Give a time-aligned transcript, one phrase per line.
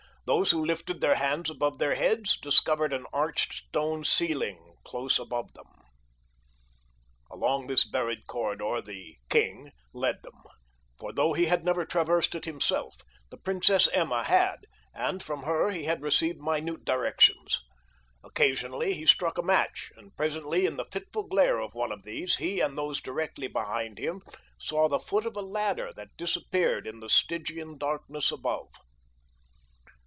[0.27, 5.51] Those who lifted their hands above their heads discovered an arched stone ceiling close above
[5.55, 5.67] them.
[7.29, 10.37] Along this buried corridor the "king" led them,
[10.99, 15.71] for though he had never traversed it himself the Princess Emma had, and from her
[15.71, 17.59] he had received minute directions.
[18.23, 22.35] Occasionally he struck a match, and presently in the fitful glare of one of these
[22.35, 24.21] he and those directly behind him
[24.57, 28.67] saw the foot of a ladder that disappeared in the Stygian darkness above.